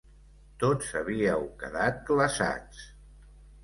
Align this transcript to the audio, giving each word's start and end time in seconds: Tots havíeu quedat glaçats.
Tots 0.63 0.89
havíeu 1.01 1.47
quedat 1.61 2.03
glaçats. 2.11 2.85